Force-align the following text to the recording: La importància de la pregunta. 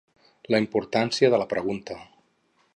La 0.55 0.59
importància 0.63 1.31
de 1.35 1.43
la 1.43 1.47
pregunta. 1.53 1.99